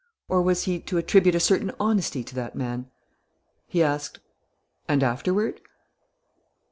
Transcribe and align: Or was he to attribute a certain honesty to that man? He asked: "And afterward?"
Or 0.27 0.41
was 0.41 0.63
he 0.63 0.79
to 0.79 0.97
attribute 0.97 1.35
a 1.35 1.39
certain 1.39 1.71
honesty 1.79 2.23
to 2.23 2.33
that 2.33 2.55
man? 2.55 2.89
He 3.67 3.83
asked: 3.83 4.17
"And 4.87 5.03
afterward?" 5.03 5.61